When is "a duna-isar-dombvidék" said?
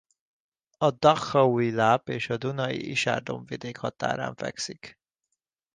2.29-3.77